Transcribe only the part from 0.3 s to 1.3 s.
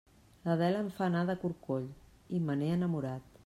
L'Adela em fa anar